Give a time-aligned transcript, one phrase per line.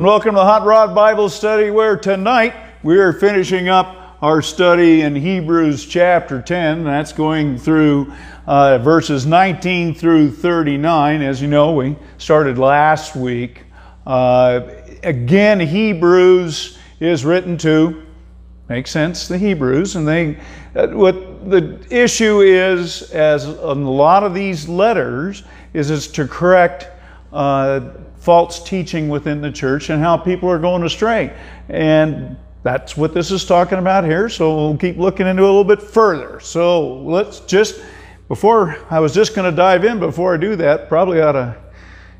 [0.00, 2.54] Welcome to the Hot Rod Bible Study, where tonight
[2.84, 6.84] we are finishing up our study in Hebrews chapter 10.
[6.84, 8.12] That's going through
[8.46, 11.20] uh, verses 19 through 39.
[11.20, 13.64] As you know, we started last week.
[14.06, 14.70] Uh,
[15.02, 18.06] again, Hebrews is written to,
[18.68, 19.96] makes sense, the Hebrews.
[19.96, 20.38] And they,
[20.76, 25.42] uh, what the issue is, as a lot of these letters,
[25.74, 26.86] is it's to correct
[27.32, 27.80] uh,
[28.28, 31.34] false teaching within the church and how people are going astray.
[31.70, 34.28] And that's what this is talking about here.
[34.28, 36.38] So we'll keep looking into it a little bit further.
[36.38, 37.80] So let's just,
[38.28, 41.56] before I was just going to dive in, before I do that, probably ought to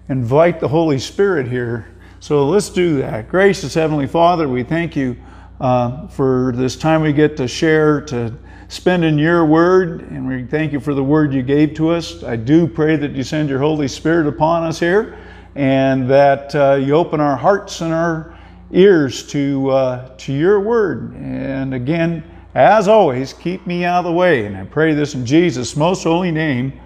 [0.09, 1.95] invite the Holy Spirit here.
[2.21, 3.29] So let's do that.
[3.29, 5.15] Gracious Heavenly Father, we thank you
[5.61, 8.35] uh, for this time we get to share, to
[8.69, 12.23] spend in your word, and we thank you for the word you gave to us.
[12.25, 15.19] I do pray that you send your Holy Spirit upon us here
[15.59, 18.39] and that uh, you open our hearts and our
[18.71, 21.17] ears to, uh, to your word.
[21.17, 22.23] And again,
[22.55, 24.47] as always, keep me out of the way.
[24.47, 26.79] And I pray this in Jesus' most holy name.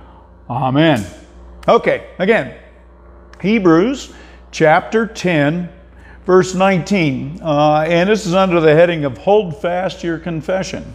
[0.48, 1.04] Amen.
[1.68, 2.58] Okay, again,
[3.42, 4.14] Hebrews
[4.52, 5.68] chapter 10,
[6.24, 7.40] verse 19.
[7.42, 10.94] Uh, and this is under the heading of Hold Fast Your Confession,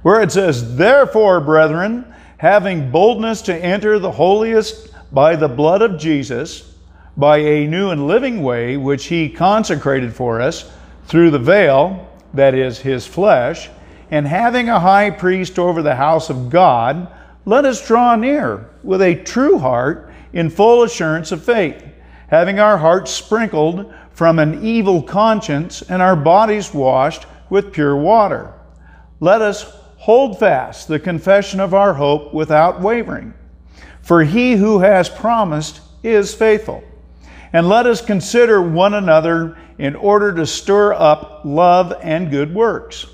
[0.00, 2.06] where it says, Therefore, brethren,
[2.38, 6.67] having boldness to enter the holiest by the blood of Jesus,
[7.18, 10.70] by a new and living way which he consecrated for us
[11.06, 13.68] through the veil, that is, his flesh,
[14.10, 17.12] and having a high priest over the house of God,
[17.44, 21.84] let us draw near with a true heart in full assurance of faith,
[22.28, 28.52] having our hearts sprinkled from an evil conscience and our bodies washed with pure water.
[29.18, 29.64] Let us
[29.96, 33.34] hold fast the confession of our hope without wavering.
[34.02, 36.84] For he who has promised is faithful.
[37.52, 43.06] And let us consider one another in order to stir up love and good works,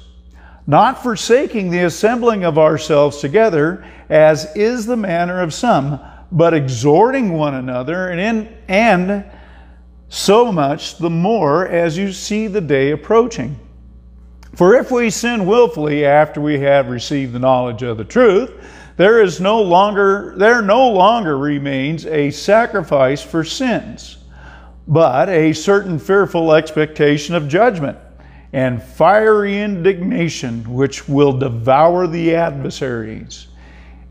[0.67, 6.01] not forsaking the assembling of ourselves together, as is the manner of some,
[6.33, 9.25] but exhorting one another, and, in, and
[10.09, 13.59] so much the more as you see the day approaching.
[14.55, 18.53] For if we sin willfully after we have received the knowledge of the truth,
[18.97, 24.19] there is no longer there no longer remains a sacrifice for sins
[24.87, 27.99] but a certain fearful expectation of judgment
[28.53, 33.49] and fiery indignation which will devour the adversaries.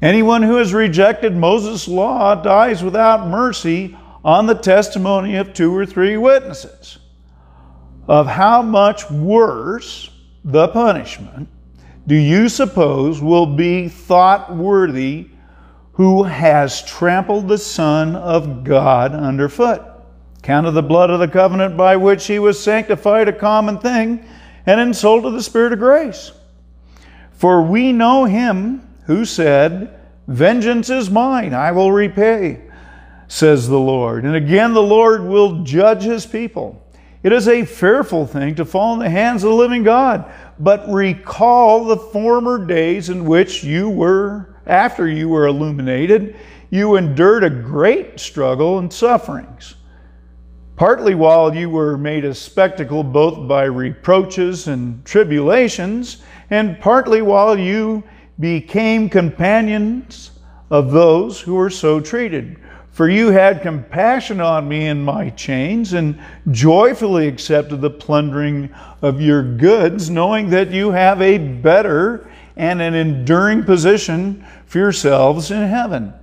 [0.02, 5.86] Anyone who has rejected Moses' law dies without mercy on the testimony of two or
[5.86, 6.98] three witnesses.
[8.08, 10.10] Of how much worse
[10.44, 11.48] the punishment
[12.06, 15.30] do you suppose will be thought worthy
[15.94, 19.93] who has trampled the Son of God underfoot?
[20.44, 24.24] Counted the blood of the covenant by which he was sanctified a common thing,
[24.66, 26.32] and insulted the Spirit of grace.
[27.32, 32.62] For we know him who said, Vengeance is mine, I will repay,
[33.28, 34.24] says the Lord.
[34.26, 36.82] And again, the Lord will judge his people.
[37.24, 40.30] It is a fearful thing to fall in the hands of the living God,
[40.60, 46.36] but recall the former days in which you were, after you were illuminated,
[46.70, 49.76] you endured a great struggle and sufferings
[50.76, 57.58] partly while you were made a spectacle both by reproaches and tribulations, and partly while
[57.58, 58.04] you
[58.40, 60.32] became companions
[60.70, 62.58] of those who were so treated.
[62.92, 66.20] For you had compassion on me in my chains, and
[66.52, 68.70] joyfully accepted the plundering
[69.02, 75.50] of your goods, knowing that you have a better and an enduring position for yourselves
[75.50, 76.14] in heaven.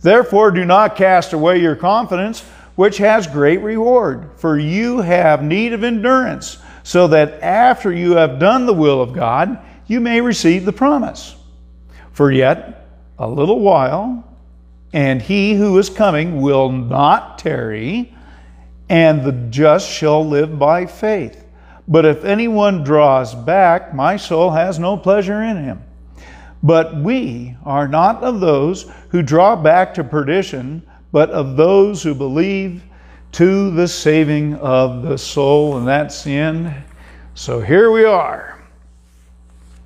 [0.00, 2.44] Therefore, do not cast away your confidence
[2.76, 4.30] which has great reward.
[4.36, 9.12] For you have need of endurance, so that after you have done the will of
[9.12, 11.34] God, you may receive the promise.
[12.12, 12.86] For yet
[13.18, 14.22] a little while,
[14.92, 18.14] and he who is coming will not tarry,
[18.88, 21.44] and the just shall live by faith.
[21.88, 25.82] But if anyone draws back, my soul has no pleasure in him.
[26.62, 30.82] But we are not of those who draw back to perdition
[31.16, 32.82] but of those who believe
[33.32, 36.74] to the saving of the soul, and that's the end.
[37.32, 38.62] So here we are.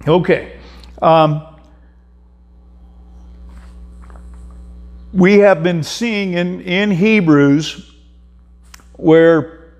[0.08, 0.58] Okay.
[1.00, 1.46] Um,
[5.12, 7.94] we have been seeing in, in Hebrews
[8.94, 9.74] where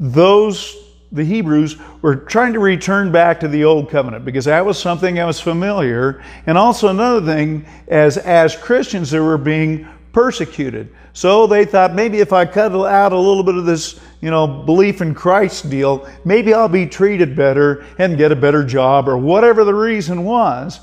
[0.00, 0.76] those,
[1.12, 5.14] the Hebrews, were trying to return back to the old covenant because that was something
[5.14, 6.24] that was familiar.
[6.44, 9.86] And also another thing, as, as Christians, they were being
[10.16, 10.88] persecuted.
[11.12, 14.46] So they thought maybe if I cut out a little bit of this you know,
[14.46, 19.18] belief in Christ deal, maybe I'll be treated better and get a better job or
[19.18, 20.80] whatever the reason was.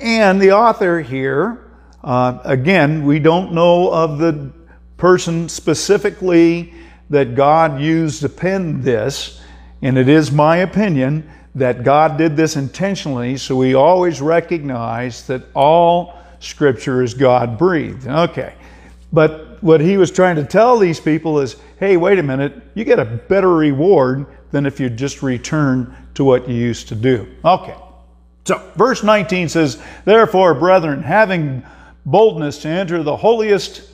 [0.00, 1.70] And the author here,
[2.02, 4.50] uh, again, we don't know of the
[4.96, 6.72] person specifically
[7.10, 9.42] that God used to pen this,
[9.82, 15.42] and it is my opinion that God did this intentionally, so we always recognize that
[15.52, 18.08] all Scripture is God breathed.
[18.08, 18.54] Okay.
[19.12, 22.84] But what he was trying to tell these people is hey, wait a minute, you
[22.84, 27.26] get a better reward than if you just return to what you used to do.
[27.44, 27.74] Okay.
[28.44, 31.64] So, verse 19 says, Therefore, brethren, having
[32.04, 33.90] boldness to enter the holiest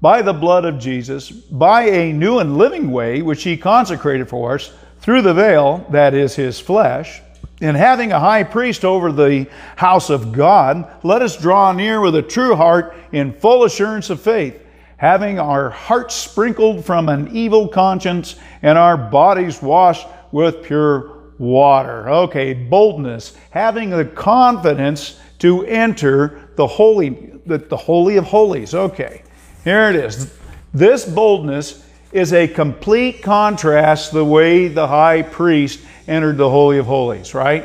[0.00, 4.54] by the blood of Jesus, by a new and living way which he consecrated for
[4.54, 7.22] us, through the veil, that is his flesh,
[7.60, 9.46] and having a high priest over the
[9.76, 14.20] house of God, let us draw near with a true heart in full assurance of
[14.20, 14.60] faith,
[14.96, 22.08] having our hearts sprinkled from an evil conscience and our bodies washed with pure water.
[22.08, 28.74] Okay, boldness, having the confidence to enter the holy, the holy of holies.
[28.74, 29.22] Okay,
[29.64, 30.36] here it is.
[30.72, 35.80] This boldness is a complete contrast the way the high priest
[36.10, 37.64] entered the Holy of Holies, right?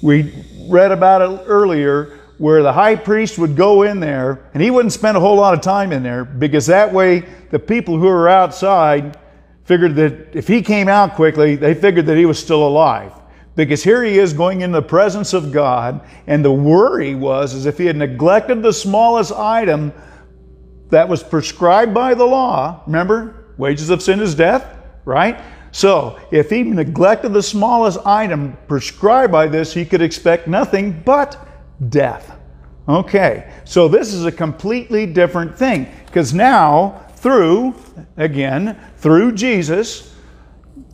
[0.00, 0.32] We
[0.68, 4.92] read about it earlier where the high priest would go in there and he wouldn't
[4.92, 7.20] spend a whole lot of time in there because that way
[7.50, 9.18] the people who were outside
[9.64, 13.12] figured that if he came out quickly, they figured that he was still alive.
[13.56, 17.66] Because here he is going in the presence of God, and the worry was as
[17.66, 19.92] if he had neglected the smallest item
[20.88, 22.82] that was prescribed by the law.
[22.86, 25.38] Remember, Wages of sin is death, right?
[25.72, 31.48] So, if he neglected the smallest item prescribed by this, he could expect nothing but
[31.88, 32.36] death.
[32.88, 37.74] Okay, so this is a completely different thing because now, through,
[38.16, 40.12] again, through Jesus,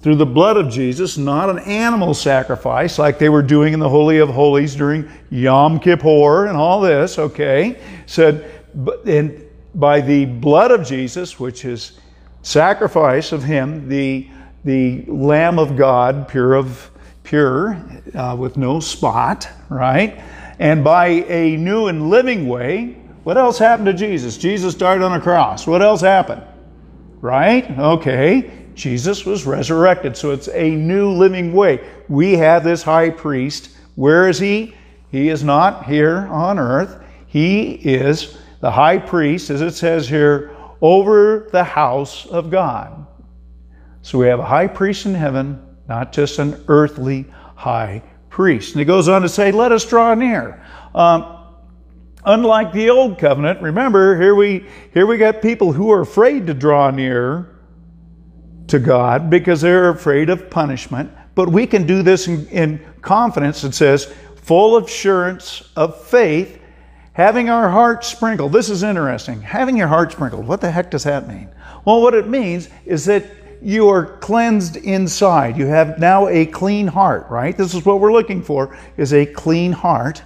[0.00, 3.88] through the blood of Jesus, not an animal sacrifice like they were doing in the
[3.88, 8.50] Holy of Holies during Yom Kippur and all this, okay, said,
[9.06, 9.43] and
[9.75, 11.99] by the blood of Jesus, which is
[12.43, 14.29] sacrifice of him, the,
[14.66, 16.90] the Lamb of God, pure of
[17.22, 17.80] pure,
[18.14, 20.20] uh, with no spot, right?
[20.58, 24.36] And by a new and living way, what else happened to Jesus?
[24.36, 25.68] Jesus died on a cross.
[25.68, 26.42] What else happened?
[27.20, 27.70] Right?
[27.78, 28.50] Okay.
[28.74, 30.16] Jesus was resurrected.
[30.16, 31.88] So it's a new living way.
[32.08, 33.70] We have this high priest.
[33.94, 34.74] Where is he?
[35.12, 37.02] He is not here on earth.
[37.28, 43.06] He is the high priest, as it says here, over the house of God.
[44.06, 47.26] So we have a high priest in heaven, not just an earthly
[47.56, 48.73] high priest.
[48.73, 50.64] And he goes on to say, Let us draw near.
[50.94, 51.37] Um,
[52.25, 54.64] unlike the old covenant, remember, here we,
[54.94, 57.58] here we got people who are afraid to draw near
[58.69, 61.11] to God because they're afraid of punishment.
[61.35, 63.64] But we can do this in, in confidence.
[63.64, 64.05] It says,
[64.37, 66.61] full assurance of faith
[67.17, 68.53] Having our hearts sprinkled.
[68.53, 69.41] This is interesting.
[69.41, 70.47] Having your heart sprinkled.
[70.47, 71.49] What the heck does that mean?
[71.87, 73.25] Well, what it means is that
[73.62, 75.56] you are cleansed inside.
[75.56, 77.56] You have now a clean heart, right?
[77.56, 80.23] This is what we're looking for is a clean heart.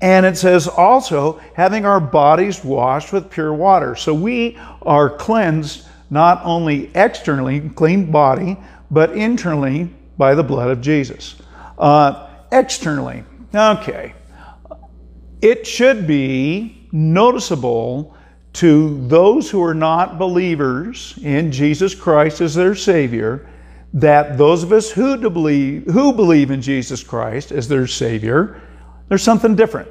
[0.00, 3.96] And it says also having our bodies washed with pure water.
[3.96, 8.56] So we are cleansed not only externally, clean body,
[8.90, 11.36] but internally by the blood of Jesus.
[11.78, 13.24] Uh, externally,
[13.54, 14.14] okay
[15.44, 18.13] it should be noticeable
[18.54, 23.48] to those who are not believers in Jesus Christ as their Savior
[23.92, 28.60] that those of us who believe who believe in Jesus Christ as their Savior,
[29.08, 29.88] there's something different.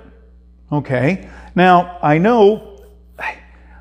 [0.72, 1.30] Okay?
[1.56, 2.82] Now, I know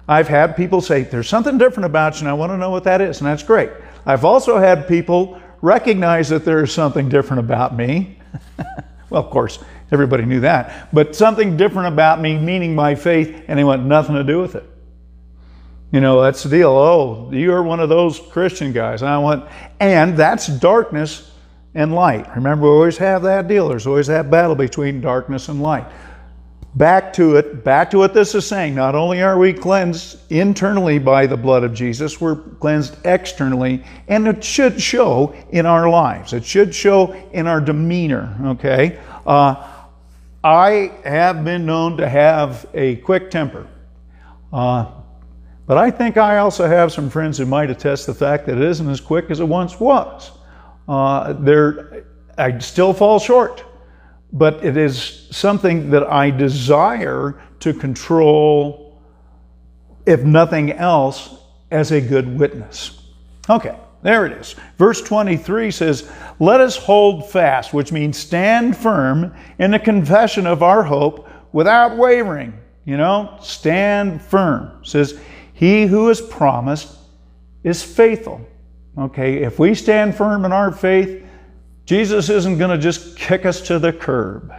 [0.06, 2.84] I've had people say, there's something different about you, and I want to know what
[2.84, 3.70] that is, and that's great.
[4.04, 8.18] I've also had people recognize that there is something different about me.
[9.10, 9.60] well, of course,
[9.92, 10.88] Everybody knew that.
[10.92, 14.54] But something different about me, meaning my faith, and they want nothing to do with
[14.54, 14.64] it.
[15.92, 16.70] You know, that's the deal.
[16.70, 19.02] Oh, you're one of those Christian guys.
[19.02, 21.30] And I want, and that's darkness
[21.74, 22.34] and light.
[22.34, 23.68] Remember, we always have that deal.
[23.68, 25.86] There's always that battle between darkness and light.
[26.74, 28.74] Back to it, back to what this is saying.
[28.74, 34.26] Not only are we cleansed internally by the blood of Jesus, we're cleansed externally, and
[34.26, 36.32] it should show in our lives.
[36.32, 38.98] It should show in our demeanor, okay?
[39.26, 39.68] Uh,
[40.42, 43.66] I have been known to have a quick temper.
[44.50, 44.90] Uh,
[45.72, 48.62] but I think I also have some friends who might attest the fact that it
[48.62, 50.30] isn't as quick as it once was.
[50.86, 52.04] Uh, there,
[52.36, 53.64] I still fall short,
[54.34, 59.00] but it is something that I desire to control,
[60.04, 61.36] if nothing else,
[61.70, 63.06] as a good witness.
[63.48, 64.54] Okay, There it is.
[64.76, 70.62] Verse 23 says, Let us hold fast, which means stand firm in the confession of
[70.62, 72.58] our hope without wavering.
[72.84, 74.80] You know, stand firm.
[74.82, 75.18] It says,
[75.52, 76.96] He who is promised
[77.62, 78.46] is faithful.
[78.98, 81.24] Okay, if we stand firm in our faith,
[81.86, 84.52] Jesus isn't going to just kick us to the curb.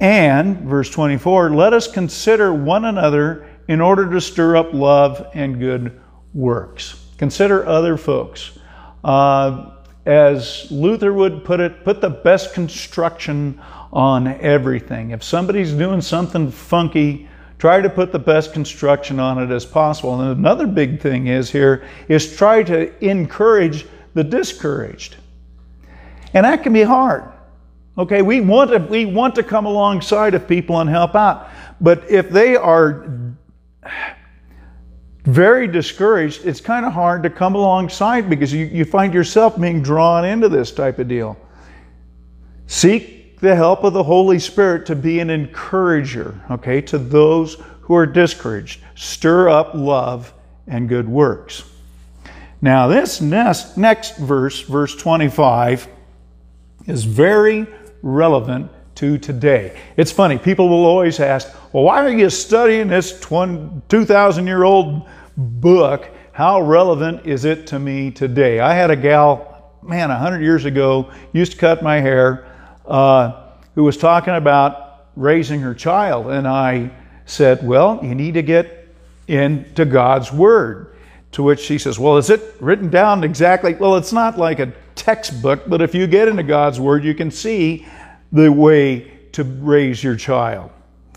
[0.00, 5.58] And, verse 24, let us consider one another in order to stir up love and
[5.58, 6.00] good
[6.34, 7.06] works.
[7.16, 8.58] Consider other folks.
[9.02, 9.70] Uh,
[10.04, 13.60] as Luther would put it, put the best construction
[13.92, 15.12] on everything.
[15.12, 17.28] If somebody's doing something funky,
[17.64, 20.20] try to put the best construction on it as possible.
[20.20, 25.16] And another big thing is here is try to encourage the discouraged.
[26.34, 27.24] And that can be hard.
[27.96, 31.48] Okay, we want to we want to come alongside of people and help out.
[31.80, 33.08] But if they are
[35.24, 39.82] very discouraged, it's kind of hard to come alongside because you, you find yourself being
[39.82, 41.34] drawn into this type of deal.
[42.66, 47.94] Seek the help of the Holy Spirit to be an encourager, okay, to those who
[47.94, 48.80] are discouraged.
[48.94, 50.32] Stir up love
[50.66, 51.62] and good works.
[52.62, 55.86] Now, this next, next verse, verse 25,
[56.86, 57.66] is very
[58.02, 59.78] relevant to today.
[59.96, 65.06] It's funny, people will always ask, well, why are you studying this 2,000 year old
[65.36, 66.08] book?
[66.32, 68.60] How relevant is it to me today?
[68.60, 72.46] I had a gal, man, 100 years ago, used to cut my hair,
[72.86, 73.42] uh,
[73.74, 76.26] who was talking about raising her child.
[76.28, 76.90] And I
[77.26, 78.88] said, well, you need to get
[79.28, 80.90] into God's Word.
[81.32, 83.74] To which she says, Well, is it written down exactly?
[83.74, 87.32] Well, it's not like a textbook, but if you get into God's Word, you can
[87.32, 87.88] see
[88.30, 90.70] the way to raise your child.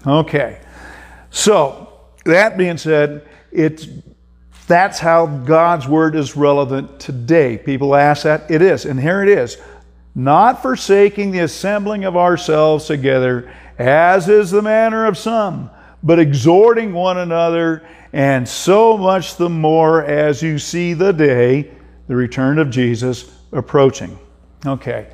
[0.08, 0.60] Okay.
[1.30, 3.88] So, that being said, it's
[4.68, 7.58] that's how God's word is relevant today.
[7.58, 8.52] People ask that.
[8.52, 8.86] It is.
[8.86, 9.58] And here it is.
[10.18, 15.70] Not forsaking the assembling of ourselves together, as is the manner of some,
[16.02, 21.70] but exhorting one another, and so much the more as you see the day,
[22.08, 24.18] the return of Jesus, approaching.
[24.66, 25.14] Okay.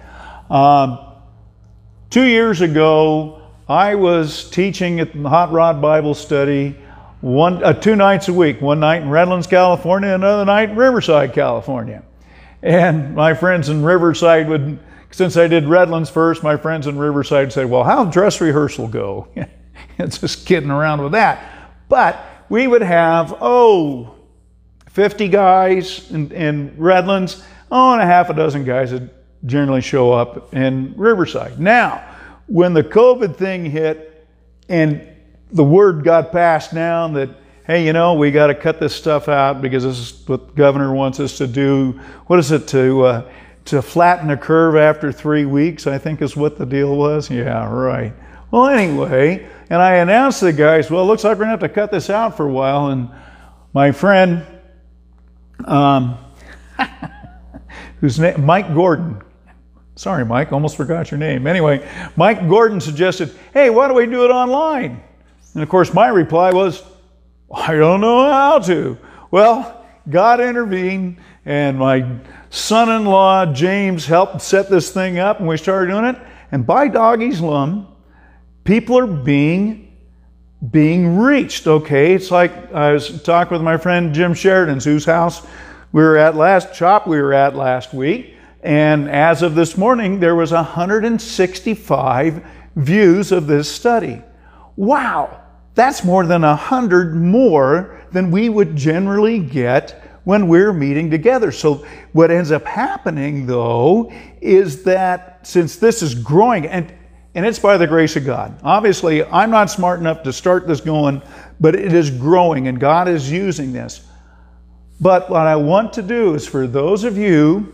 [0.50, 1.00] Um,
[2.10, 6.78] two years ago, I was teaching at the Hot Rod Bible Study
[7.20, 11.34] one, uh, two nights a week, one night in Redlands, California, another night in Riverside,
[11.34, 12.04] California.
[12.62, 14.80] And my friends in Riverside would,
[15.14, 19.28] since I did Redlands first, my friends in Riverside said, Well, how'd dress rehearsal go?
[20.00, 21.72] it's just kidding around with that.
[21.88, 24.16] But we would have, oh,
[24.90, 29.04] 50 guys in, in Redlands, oh, and a half a dozen guys that
[29.46, 31.60] generally show up in Riverside.
[31.60, 32.04] Now,
[32.48, 34.28] when the COVID thing hit
[34.68, 35.08] and
[35.52, 37.30] the word got passed down that,
[37.68, 40.54] hey, you know, we got to cut this stuff out because this is what the
[40.54, 42.00] governor wants us to do.
[42.26, 43.32] What is it to uh,
[43.66, 45.88] to flatten the curve after three weeks?
[45.88, 47.30] I think is what the deal was.
[47.30, 48.14] Yeah, right.
[48.52, 51.70] Well, anyway, and I announced to the guys, well, looks like we're gonna have to
[51.70, 52.90] cut this out for a while.
[52.90, 53.10] And
[53.74, 54.46] my friend,
[55.66, 56.18] um,
[58.00, 59.22] whose name Mike Gordon.
[59.96, 61.46] Sorry, Mike, almost forgot your name.
[61.46, 65.02] Anyway, Mike Gordon suggested, hey, why don't we do it online?
[65.54, 66.84] And of course, my reply was,
[67.54, 68.98] I don't know how to.
[69.30, 72.02] Well, God intervened, and my
[72.54, 76.16] son in law, James, helped set this thing up, and we started doing it.
[76.52, 77.88] And by doggy's lum,
[78.64, 79.90] people are being
[80.72, 81.68] being reached.
[81.68, 85.46] Okay, it's like I was talking with my friend Jim Sheridan's, whose house
[85.92, 90.20] we were at last shop we were at last week, and as of this morning,
[90.20, 92.46] there was 165
[92.76, 94.22] views of this study.
[94.76, 95.42] Wow!
[95.74, 101.52] That's more than a hundred more than we would generally get when we're meeting together.
[101.52, 104.12] So what ends up happening though
[104.42, 106.94] is that since this is growing and
[107.36, 108.60] and it's by the grace of God.
[108.64, 111.22] Obviously, I'm not smart enough to start this going,
[111.60, 114.06] but it is growing and God is using this.
[115.02, 117.74] But what I want to do is for those of you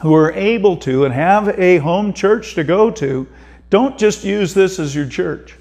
[0.00, 3.26] who are able to and have a home church to go to,
[3.68, 5.56] don't just use this as your church.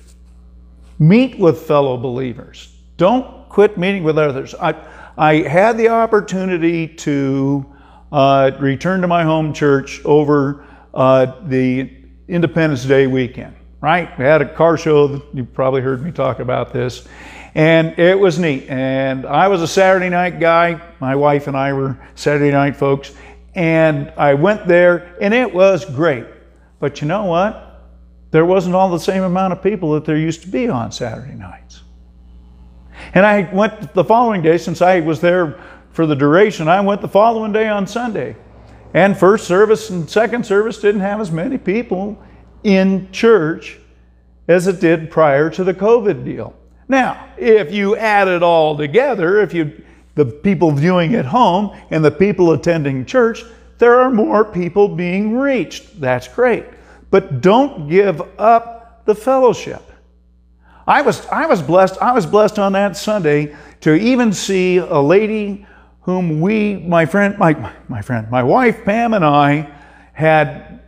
[1.00, 2.72] Meet with fellow believers.
[2.98, 4.54] Don't quit meeting with others.
[4.56, 4.74] I,
[5.18, 7.66] I had the opportunity to
[8.12, 11.92] uh, return to my home church over uh, the
[12.28, 14.18] Independence Day weekend, right?
[14.18, 15.22] We had a car show.
[15.34, 17.08] You probably heard me talk about this.
[17.56, 18.70] And it was neat.
[18.70, 20.80] And I was a Saturday night guy.
[21.00, 23.14] My wife and I were Saturday night folks.
[23.56, 26.26] And I went there, and it was great.
[26.80, 27.68] But you know what?
[28.32, 31.34] there wasn't all the same amount of people that there used to be on Saturday
[31.34, 31.82] nights.
[33.14, 35.60] And I went the following day, since I was there
[35.92, 36.68] for the duration.
[36.68, 38.36] I went the following day on Sunday.
[38.94, 42.22] And first service and second service didn't have as many people
[42.64, 43.78] in church
[44.48, 46.56] as it did prior to the COVID deal.
[46.88, 49.84] Now, if you add it all together, if you
[50.18, 53.44] the people viewing at home and the people attending church,
[53.78, 56.02] there are more people being reached.
[56.02, 56.66] That's great.
[57.12, 59.87] But don't give up the fellowship.
[60.88, 61.98] I was, I was blessed.
[62.02, 65.68] I was blessed on that Sunday to even see a lady
[66.02, 69.70] whom we, my friend, my, my friend, my wife Pam and I
[70.14, 70.82] had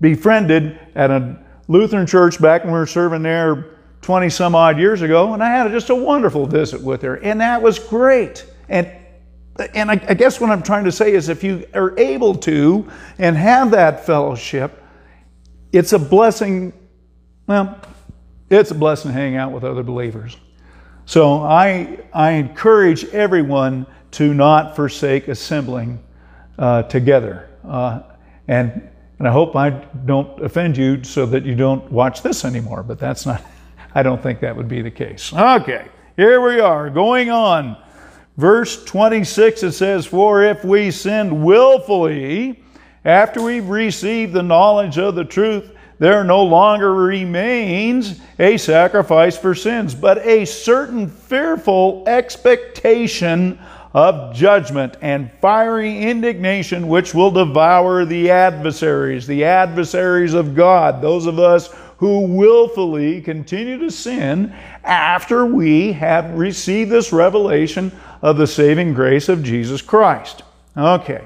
[0.00, 5.02] befriended at a Lutheran church back when we were serving there 20 some odd years
[5.02, 8.46] ago, and I had just a wonderful visit with her, and that was great.
[8.68, 8.90] And
[9.74, 12.90] and I, I guess what I'm trying to say is if you are able to
[13.18, 14.82] and have that fellowship,
[15.72, 16.72] it's a blessing.
[17.46, 17.80] Well,
[18.60, 20.36] it's a blessing to hang out with other believers.
[21.06, 26.02] So I, I encourage everyone to not forsake assembling
[26.58, 27.50] uh, together.
[27.66, 28.02] Uh,
[28.48, 32.82] and, and I hope I don't offend you so that you don't watch this anymore,
[32.82, 33.44] but that's not,
[33.94, 35.32] I don't think that would be the case.
[35.32, 37.76] Okay, here we are, going on.
[38.36, 42.62] Verse 26 it says, For if we sin willfully
[43.04, 49.54] after we've received the knowledge of the truth, there no longer remains a sacrifice for
[49.54, 53.58] sins, but a certain fearful expectation
[53.92, 61.26] of judgment and fiery indignation which will devour the adversaries, the adversaries of God, those
[61.26, 68.46] of us who willfully continue to sin after we have received this revelation of the
[68.46, 70.42] saving grace of Jesus Christ.
[70.76, 71.24] Okay.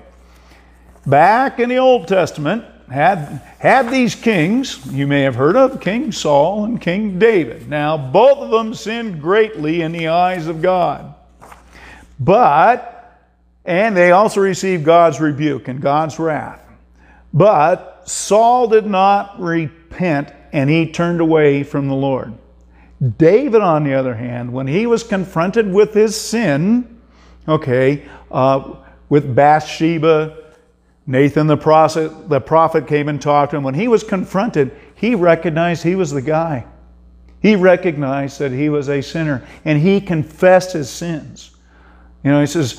[1.06, 6.12] Back in the Old Testament, had, had these kings, you may have heard of King
[6.12, 7.68] Saul and King David.
[7.68, 11.14] Now, both of them sinned greatly in the eyes of God.
[12.18, 13.20] But,
[13.64, 16.62] and they also received God's rebuke and God's wrath.
[17.32, 22.32] But Saul did not repent and he turned away from the Lord.
[23.16, 27.00] David, on the other hand, when he was confronted with his sin,
[27.46, 28.76] okay, uh,
[29.08, 30.47] with Bathsheba,
[31.08, 33.62] Nathan the prophet, the prophet came and talked to him.
[33.62, 36.66] When he was confronted, he recognized he was the guy.
[37.40, 41.56] He recognized that he was a sinner and he confessed his sins.
[42.22, 42.78] You know, he says,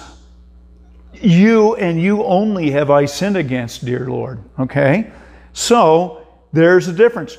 [1.13, 4.44] You and you only have I sinned against, dear Lord.
[4.60, 5.10] Okay?
[5.54, 7.36] So there's a difference.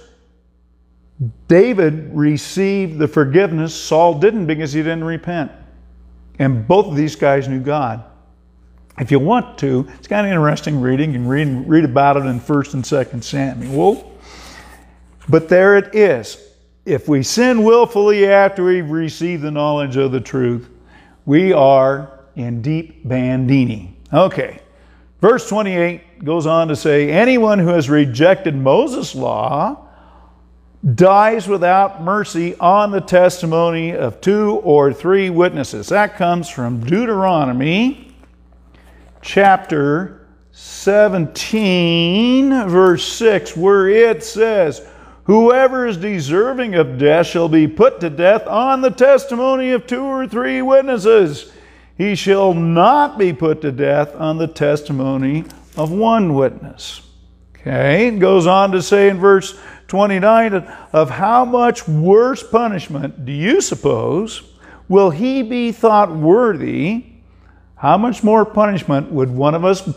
[1.46, 5.52] David received the forgiveness, Saul didn't because he didn't repent.
[6.40, 8.09] And both of these guys knew God.
[9.00, 11.12] If you want to, it's kind of interesting reading.
[11.12, 14.18] You can read, read about it in 1st and 2nd Samuel.
[15.26, 16.36] But there it is.
[16.84, 20.68] If we sin willfully after we've received the knowledge of the truth,
[21.24, 23.96] we are in deep bandini.
[24.12, 24.60] Okay.
[25.22, 29.88] Verse 28 goes on to say, Anyone who has rejected Moses' law
[30.94, 35.88] dies without mercy on the testimony of two or three witnesses.
[35.88, 38.09] That comes from Deuteronomy
[39.22, 44.86] chapter 17, verse 6, where it says,
[45.24, 50.02] Whoever is deserving of death shall be put to death on the testimony of two
[50.02, 51.52] or three witnesses.
[51.96, 55.44] He shall not be put to death on the testimony
[55.76, 57.02] of one witness.
[57.56, 60.54] Okay, it goes on to say in verse 29
[60.92, 64.42] of how much worse punishment do you suppose
[64.88, 67.09] will he be thought worthy?
[67.80, 69.88] How much more punishment would one of us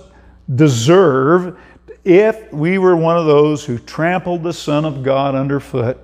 [0.56, 1.60] deserve
[2.06, 5.98] if we were one of those who trampled the Son of God underfoot,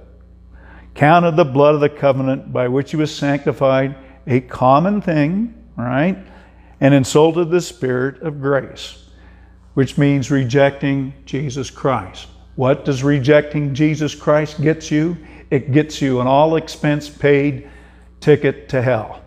[0.93, 3.95] counted the blood of the covenant by which he was sanctified
[4.27, 6.17] a common thing, right?
[6.81, 9.05] And insulted the Spirit of grace,
[9.75, 12.27] which means rejecting Jesus Christ.
[12.57, 15.15] What does rejecting Jesus Christ get you?
[15.49, 17.69] It gets you an all expense paid
[18.19, 19.21] ticket to hell.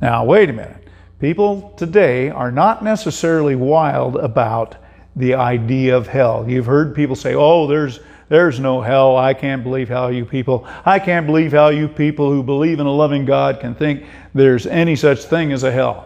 [0.00, 0.85] Now, wait a minute.
[1.18, 4.76] People today are not necessarily wild about
[5.14, 6.44] the idea of hell.
[6.46, 9.16] You've heard people say, "Oh, there's there's no hell.
[9.16, 12.86] I can't believe how you people, I can't believe how you people who believe in
[12.86, 16.04] a loving God can think there's any such thing as a hell."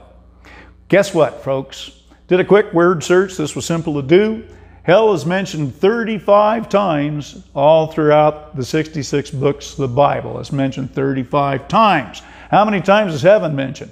[0.89, 1.91] Guess what, folks?
[2.29, 3.37] Did a quick word search.
[3.37, 4.45] This was simple to do.
[4.85, 10.39] Hell is mentioned 35 times all throughout the 66 books of the Bible.
[10.39, 12.23] It's mentioned 35 times.
[12.51, 13.91] How many times is heaven mentioned?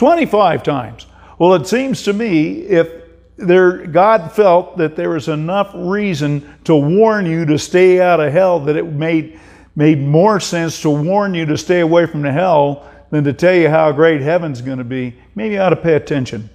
[0.00, 1.06] 25 times.
[1.38, 2.90] Well, it seems to me if
[3.36, 8.32] there, God felt that there was enough reason to warn you to stay out of
[8.32, 9.38] hell that it made,
[9.76, 13.54] made more sense to warn you to stay away from the hell than to tell
[13.54, 16.48] you how great heaven's going to be, maybe you ought to pay attention.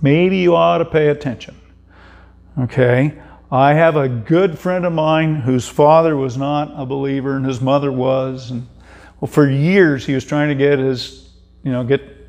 [0.00, 1.56] Maybe you ought to pay attention.
[2.60, 3.20] Okay?
[3.50, 7.60] I have a good friend of mine whose father was not a believer and his
[7.60, 8.52] mother was.
[8.52, 8.68] And
[9.18, 11.28] well, for years he was trying to get his,
[11.64, 12.19] you know, get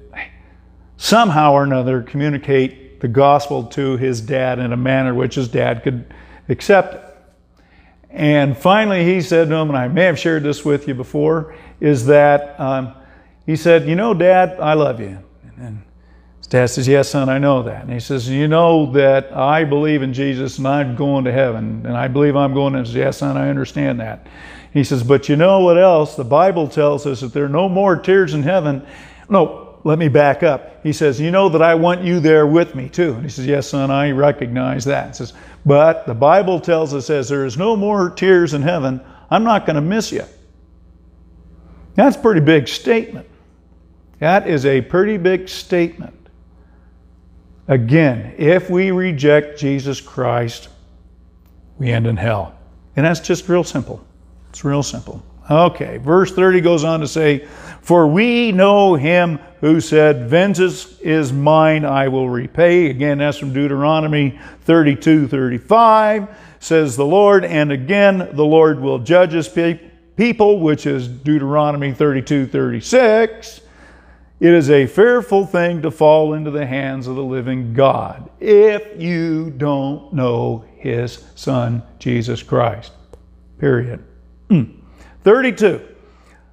[1.12, 5.84] somehow or another communicate the gospel to his dad in a manner which his dad
[5.84, 6.06] could
[6.48, 7.18] accept.
[8.10, 11.54] And finally he said to him, and I may have shared this with you before,
[11.82, 12.94] is that um,
[13.46, 15.18] he said, You know, Dad, I love you.
[15.58, 15.84] And
[16.38, 17.84] his dad says, Yes, son, I know that.
[17.84, 21.86] And he says, You know that I believe in Jesus and I'm going to heaven.
[21.86, 22.90] And I believe I'm going to.
[22.90, 24.28] Yes, son, I understand that.
[24.72, 26.16] He says, But you know what else?
[26.16, 28.88] The Bible tells us that there are no more tears in heaven.
[29.28, 30.84] No, let me back up.
[30.84, 33.14] He says, You know that I want you there with me too.
[33.14, 35.08] And he says, Yes, son, I recognize that.
[35.08, 35.34] He says,
[35.66, 39.66] But the Bible tells us, as there is no more tears in heaven, I'm not
[39.66, 40.24] going to miss you.
[41.96, 43.28] That's a pretty big statement.
[44.20, 46.16] That is a pretty big statement.
[47.68, 50.70] Again, if we reject Jesus Christ,
[51.78, 52.56] we end in hell.
[52.96, 54.06] And that's just real simple.
[54.50, 55.24] It's real simple.
[55.50, 57.48] Okay, verse 30 goes on to say,
[57.82, 62.90] For we know him who said, Vengeance is mine, I will repay.
[62.90, 66.28] Again, that's from Deuteronomy 32 35,
[66.60, 67.44] says the Lord.
[67.46, 69.50] And again, the Lord will judge his
[70.16, 73.62] people, which is Deuteronomy 32 36.
[74.40, 79.00] It is a fearful thing to fall into the hands of the living God if
[79.00, 82.92] you don't know his Son, Jesus Christ.
[83.60, 84.04] Period.
[84.50, 84.81] Hmm.
[85.24, 85.88] 32.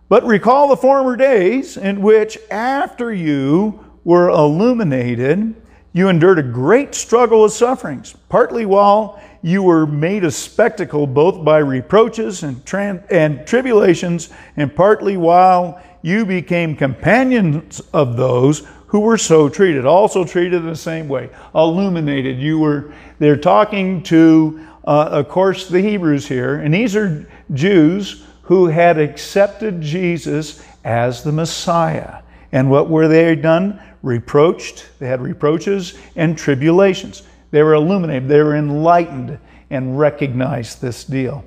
[0.09, 5.55] But recall the former days in which, after you were illuminated,
[5.93, 11.45] you endured a great struggle with sufferings, partly while you were made a spectacle both
[11.45, 12.63] by reproaches and,
[13.11, 20.25] and tribulations, and partly while you became companions of those who were so treated, also
[20.25, 22.39] treated in the same way, illuminated.
[22.39, 28.25] You were, they're talking to, uh, of course, the Hebrews here, and these are Jews
[28.49, 32.23] who had accepted Jesus as the Messiah.
[32.51, 33.79] And what were they done?
[34.03, 34.89] Reproached.
[34.99, 37.25] They had reproaches and tribulations.
[37.51, 41.45] They were illuminated, they were enlightened and recognized this deal.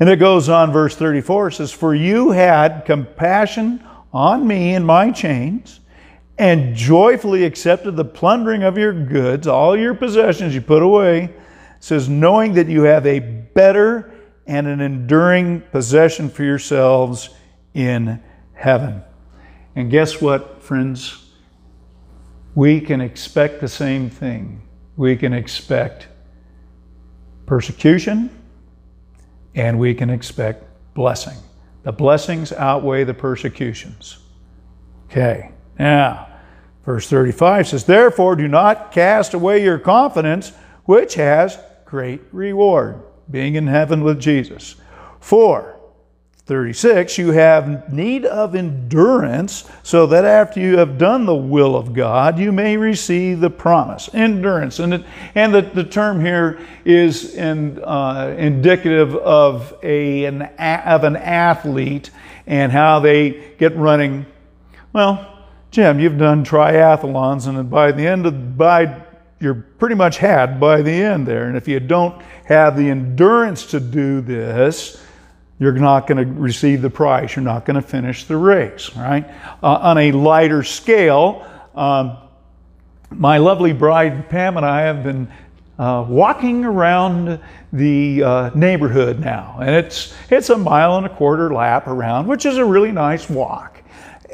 [0.00, 4.84] And it goes on, verse 34 it says, For you had compassion on me in
[4.84, 5.78] my chains,
[6.36, 11.26] and joyfully accepted the plundering of your goods, all your possessions you put away.
[11.26, 11.32] It
[11.78, 14.11] says, knowing that you have a better
[14.46, 17.30] and an enduring possession for yourselves
[17.74, 18.22] in
[18.54, 19.02] heaven.
[19.74, 21.30] And guess what, friends?
[22.54, 24.62] We can expect the same thing.
[24.96, 26.08] We can expect
[27.46, 28.30] persecution
[29.54, 31.36] and we can expect blessing.
[31.82, 34.18] The blessings outweigh the persecutions.
[35.06, 36.28] Okay, now,
[36.84, 40.52] verse 35 says, Therefore, do not cast away your confidence,
[40.84, 43.02] which has great reward,
[43.32, 44.76] being in heaven with Jesus.
[45.20, 45.72] For
[46.46, 51.94] 36, you have need of endurance, so that after you have done the will of
[51.94, 54.10] God, you may receive the promise.
[54.12, 54.80] Endurance.
[54.80, 55.04] And, it,
[55.36, 62.10] and the, the term here is in, uh, indicative of, a, an, of an athlete
[62.46, 64.26] and how they get running.
[64.92, 69.02] Well, Jim, you've done triathlons, and by the end of, by,
[69.42, 71.48] you're pretty much had by the end there.
[71.48, 75.02] And if you don't have the endurance to do this,
[75.58, 77.34] you're not going to receive the prize.
[77.34, 79.28] You're not going to finish the race, right?
[79.62, 82.16] Uh, on a lighter scale, um,
[83.10, 85.30] my lovely bride Pam and I have been
[85.78, 87.40] uh, walking around
[87.72, 92.46] the uh, neighborhood now, and it's it's a mile and a quarter lap around, which
[92.46, 93.82] is a really nice walk.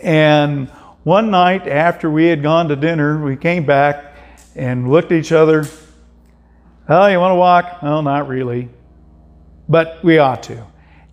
[0.03, 0.69] And
[1.05, 4.08] one night after we had gone to dinner, we came back
[4.59, 5.65] and looked at each other.
[6.89, 7.83] Oh, you want to walk?
[7.83, 8.69] Well, not really,
[9.69, 10.67] but we ought to.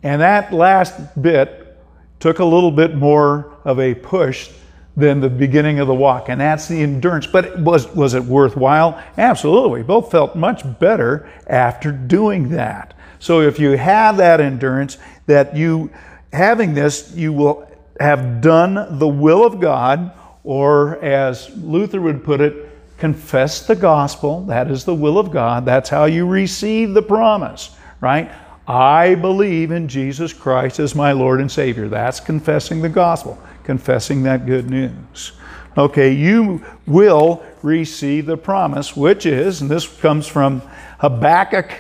[0.03, 1.77] And that last bit
[2.19, 4.49] took a little bit more of a push
[4.97, 7.27] than the beginning of the walk, and that's the endurance.
[7.27, 9.01] But was, was it worthwhile?
[9.17, 9.81] Absolutely.
[9.81, 12.93] We both felt much better after doing that.
[13.19, 15.91] So if you have that endurance, that you,
[16.31, 22.39] having this, you will have done the will of God, or as Luther would put
[22.39, 24.41] it, confess the gospel.
[24.45, 25.65] That is the will of God.
[25.65, 28.31] That's how you receive the promise, right?
[28.67, 31.88] I believe in Jesus Christ as my Lord and Savior.
[31.88, 35.34] That's confessing the gospel, confessing that good news.
[35.77, 40.62] Okay, you will receive the promise, which is, and this comes from
[40.99, 41.71] Habakkuk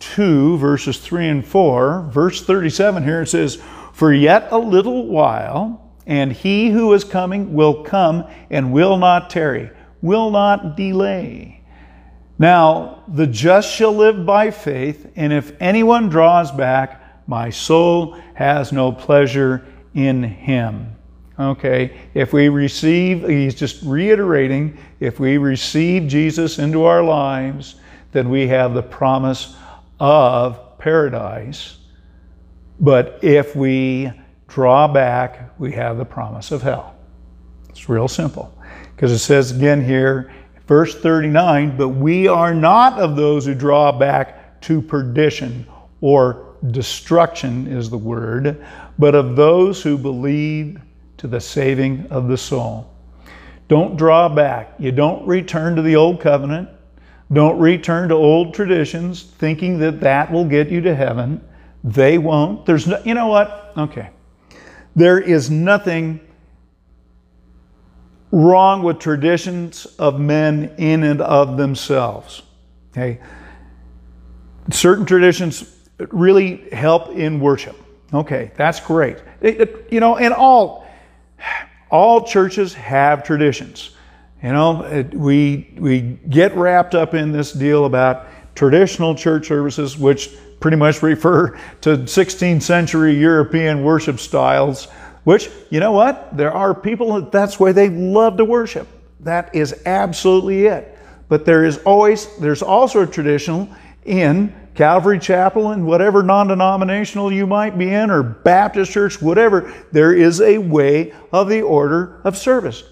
[0.00, 2.08] 2, verses 3 and 4.
[2.10, 7.52] Verse 37 here it says, For yet a little while, and he who is coming
[7.52, 9.70] will come and will not tarry,
[10.02, 11.62] will not delay.
[12.38, 18.72] Now, the just shall live by faith, and if anyone draws back, my soul has
[18.72, 20.94] no pleasure in him.
[21.38, 27.76] Okay, if we receive, he's just reiterating, if we receive Jesus into our lives,
[28.12, 29.54] then we have the promise
[30.00, 31.78] of paradise.
[32.80, 34.12] But if we
[34.48, 36.94] draw back, we have the promise of hell.
[37.68, 38.55] It's real simple.
[38.96, 40.32] Because it says again here,
[40.66, 45.66] verse 39, but we are not of those who draw back to perdition
[46.00, 48.64] or destruction is the word,
[48.98, 50.80] but of those who believe
[51.18, 52.90] to the saving of the soul.
[53.68, 54.74] Don't draw back.
[54.78, 56.70] You don't return to the old covenant.
[57.32, 61.46] Don't return to old traditions thinking that that will get you to heaven.
[61.84, 62.64] They won't.
[62.64, 63.72] There's no, you know what?
[63.76, 64.10] Okay.
[64.94, 66.20] There is nothing
[68.30, 72.42] wrong with traditions of men in and of themselves.
[72.90, 73.20] Okay?
[74.70, 75.76] Certain traditions
[76.10, 77.76] really help in worship.
[78.12, 79.18] Okay, that's great.
[79.40, 80.86] It, it, you know, and all
[81.90, 83.90] all churches have traditions.
[84.42, 89.98] You know, it, we we get wrapped up in this deal about traditional church services,
[89.98, 94.88] which pretty much refer to 16th century European worship styles,
[95.26, 96.36] which, you know what?
[96.36, 98.86] There are people that that's where they love to worship.
[99.18, 100.96] That is absolutely it.
[101.28, 103.68] But there is always, there's also a traditional
[104.04, 109.74] in Calvary Chapel and whatever non denominational you might be in, or Baptist church, whatever,
[109.90, 112.84] there is a way of the order of service.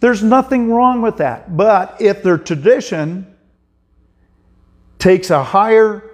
[0.00, 1.56] There's nothing wrong with that.
[1.56, 3.34] But if their tradition
[4.98, 6.04] takes a higher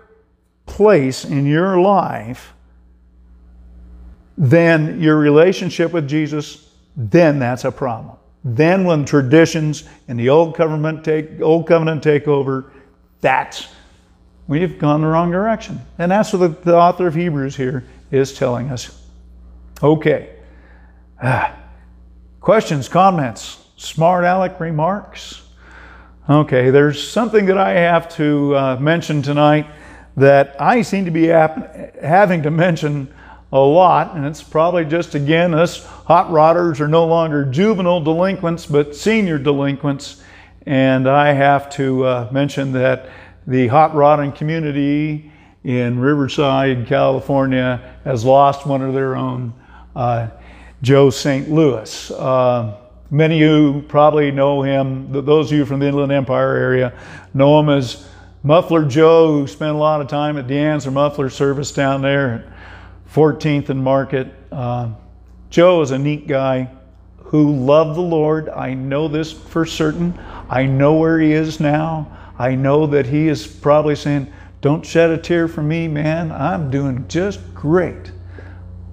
[0.65, 2.55] place in your life
[4.37, 8.17] than your relationship with Jesus, then that's a problem.
[8.45, 12.73] Then when traditions and the old covenant take old covenant take over,
[13.21, 13.69] that's
[14.49, 15.81] we've gone the wrong direction.
[15.99, 19.01] And that's what the, the author of Hebrews here is telling us.
[19.83, 20.31] Okay.
[21.23, 21.57] Ah.
[22.41, 25.43] Questions, comments, smart aleck remarks?
[26.29, 29.67] Okay, there's something that I have to uh, mention tonight
[30.17, 33.15] that I seem to be having to mention
[33.53, 38.65] a lot, and it's probably just again us hot rodders are no longer juvenile delinquents
[38.65, 40.23] but senior delinquents,
[40.67, 43.11] and I have to uh, mention that
[43.47, 45.31] the hot rodding community
[45.65, 49.53] in Riverside, California, has lost one of their own,
[49.95, 50.29] uh,
[50.81, 51.51] Joe St.
[51.51, 52.11] Louis.
[52.11, 52.77] Uh,
[53.11, 55.13] many of you probably know him.
[55.13, 56.93] Those of you from the Inland Empire area
[57.35, 58.09] know him as
[58.43, 62.52] Muffler Joe, who spent a lot of time at Deanza Muffler Service down there
[63.13, 64.33] 14th and Market.
[64.51, 64.91] Uh,
[65.51, 66.71] Joe is a neat guy
[67.19, 68.49] who loved the Lord.
[68.49, 70.19] I know this for certain.
[70.49, 72.19] I know where he is now.
[72.39, 76.33] I know that he is probably saying, Don't shed a tear for me, man.
[76.33, 78.13] I'm doing just great.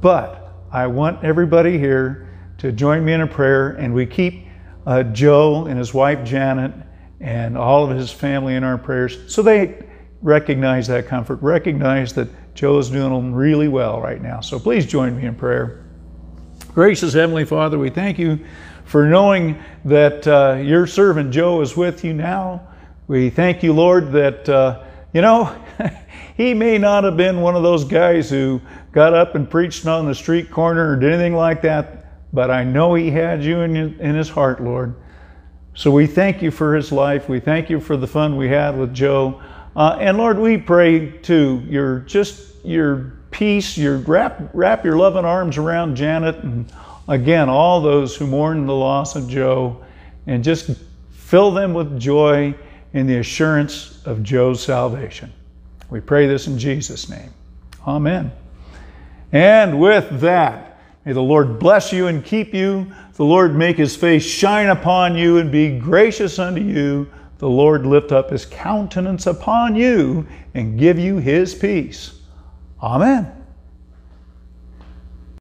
[0.02, 4.46] But I want everybody here to join me in a prayer, and we keep
[4.86, 6.74] uh, Joe and his wife Janet
[7.22, 9.86] and all of his family in our prayers so they
[10.22, 12.28] recognize that comfort, recognize that
[12.60, 14.42] Joe is doing really well right now.
[14.42, 15.86] So please join me in prayer.
[16.74, 18.38] Gracious Heavenly Father, we thank you
[18.84, 22.68] for knowing that uh, your servant Joe is with you now.
[23.08, 25.56] We thank you, Lord, that, uh, you know,
[26.36, 28.60] he may not have been one of those guys who
[28.92, 32.66] got up and preached on the street corner or did anything like that, but I
[32.66, 34.96] know he had you in, in his heart, Lord.
[35.76, 37.30] So we thank you for his life.
[37.30, 39.42] We thank you for the fun we had with Joe.
[39.76, 45.26] Uh, and Lord, we pray to your just your peace, your wrap wrap your loving
[45.26, 46.72] arms around Janet and
[47.08, 49.84] again all those who mourn the loss of Joe,
[50.28, 50.72] and just
[51.12, 52.54] fill them with joy
[52.94, 55.32] in the assurance of Joe's salvation.
[55.90, 57.32] We pray this in Jesus' name.
[57.88, 58.32] Amen.
[59.32, 62.92] And with that, may the Lord bless you and keep you.
[63.14, 67.08] The Lord make his face shine upon you and be gracious unto you.
[67.40, 72.20] The Lord lift up his countenance upon you and give you his peace.
[72.84, 73.39] Amen.